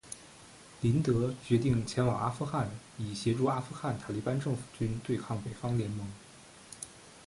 [0.81, 6.07] 林德决定前往阿富汗以协助阿富汗塔利班政府军对抗北方联盟。